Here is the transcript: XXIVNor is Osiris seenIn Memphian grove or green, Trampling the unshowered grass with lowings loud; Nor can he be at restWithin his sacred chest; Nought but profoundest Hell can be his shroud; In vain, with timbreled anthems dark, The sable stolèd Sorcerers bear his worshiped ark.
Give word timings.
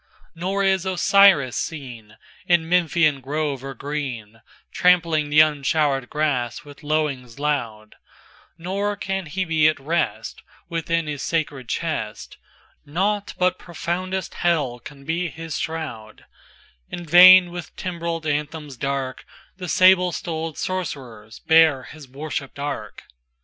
XXIVNor 0.35 0.65
is 0.67 0.83
Osiris 0.83 1.55
seenIn 1.57 2.61
Memphian 2.61 3.21
grove 3.21 3.63
or 3.63 3.75
green, 3.75 4.41
Trampling 4.71 5.29
the 5.29 5.41
unshowered 5.41 6.09
grass 6.09 6.63
with 6.65 6.81
lowings 6.81 7.37
loud; 7.37 7.97
Nor 8.57 8.95
can 8.95 9.27
he 9.27 9.45
be 9.45 9.67
at 9.67 9.75
restWithin 9.75 11.05
his 11.07 11.21
sacred 11.21 11.69
chest; 11.69 12.37
Nought 12.83 13.35
but 13.37 13.59
profoundest 13.59 14.33
Hell 14.33 14.79
can 14.79 15.05
be 15.05 15.29
his 15.29 15.59
shroud; 15.59 16.25
In 16.89 17.05
vain, 17.05 17.51
with 17.51 17.75
timbreled 17.75 18.25
anthems 18.25 18.77
dark, 18.77 19.23
The 19.57 19.69
sable 19.69 20.11
stolèd 20.11 20.57
Sorcerers 20.57 21.37
bear 21.41 21.83
his 21.83 22.09
worshiped 22.09 22.57
ark. 22.57 23.03